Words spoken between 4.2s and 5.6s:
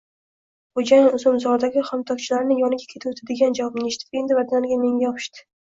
endi birdaniga menga yopishdi: